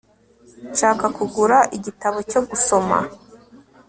[0.73, 2.97] nshaka kugura igitabo cyo gusoma